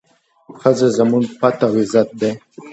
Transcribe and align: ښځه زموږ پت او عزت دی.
ښځه 0.59 0.87
زموږ 0.97 1.23
پت 1.39 1.57
او 1.67 1.73
عزت 1.81 2.09
دی. 2.19 2.31